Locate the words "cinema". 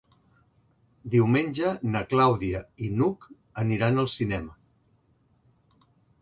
4.15-4.59